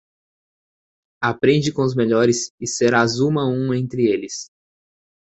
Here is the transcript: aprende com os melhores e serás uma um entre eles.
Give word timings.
aprende 1.21 1.71
com 1.71 1.83
os 1.83 1.93
melhores 1.93 2.51
e 2.59 2.65
serás 2.65 3.19
uma 3.19 3.45
um 3.47 3.71
entre 3.71 4.07
eles. 4.11 4.47